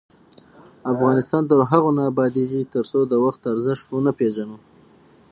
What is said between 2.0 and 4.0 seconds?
ابادیږي، ترڅو د وخت ارزښت